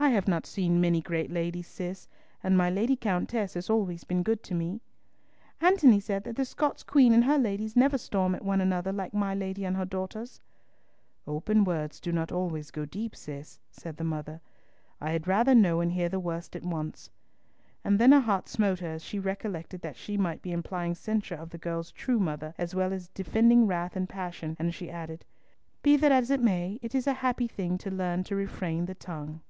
"I 0.00 0.10
have 0.12 0.28
not 0.28 0.46
seen 0.46 0.80
many 0.80 1.02
great 1.02 1.30
ladies, 1.30 1.66
Cis, 1.66 2.08
and 2.42 2.56
my 2.56 2.70
Lady 2.70 2.96
Countess 2.96 3.52
has 3.52 3.68
always 3.68 4.04
been 4.04 4.22
good 4.22 4.42
to 4.44 4.54
me." 4.54 4.80
"Antony 5.60 6.00
said 6.00 6.24
that 6.24 6.36
the 6.36 6.46
Scots 6.46 6.82
Queen 6.82 7.12
and 7.12 7.24
her 7.24 7.36
ladies 7.36 7.76
never 7.76 7.98
storm 7.98 8.34
at 8.34 8.44
one 8.44 8.62
another 8.62 8.90
like 8.90 9.12
my 9.12 9.34
lady 9.34 9.66
and 9.66 9.76
her 9.76 9.84
daughters." 9.84 10.40
"Open 11.26 11.62
words 11.62 12.00
do 12.00 12.10
not 12.10 12.32
always 12.32 12.70
go 12.70 12.86
deep, 12.86 13.14
Cis," 13.14 13.60
said 13.70 13.98
the 13.98 14.04
mother. 14.04 14.40
"I 14.98 15.10
had 15.10 15.26
rather 15.28 15.54
know 15.54 15.80
and 15.80 15.92
hear 15.92 16.08
the 16.08 16.20
worst 16.20 16.56
at 16.56 16.62
once." 16.64 17.10
And 17.84 17.98
then 17.98 18.12
her 18.12 18.20
heart 18.20 18.48
smote 18.48 18.78
her 18.78 18.92
as 18.92 19.04
she 19.04 19.18
recollected 19.18 19.82
that 19.82 19.96
she 19.96 20.16
might 20.16 20.40
be 20.40 20.52
implying 20.52 20.94
censure 20.94 21.34
of 21.36 21.50
the 21.50 21.58
girl's 21.58 21.90
true 21.92 22.20
mother, 22.20 22.54
as 22.56 22.74
well 22.74 22.94
as 22.94 23.08
defending 23.10 23.66
wrath 23.66 23.94
and 23.94 24.08
passion, 24.08 24.56
and 24.58 24.72
she 24.72 24.90
added, 24.90 25.26
"Be 25.82 25.98
that 25.98 26.12
as 26.12 26.30
it 26.30 26.40
may, 26.40 26.78
it 26.80 26.94
is 26.94 27.06
a 27.06 27.14
happy 27.24 27.48
thing 27.48 27.76
to 27.78 27.90
learn 27.90 28.24
to 28.24 28.36
refrain 28.36 28.86
the 28.86 28.94
tongue." 28.94 29.42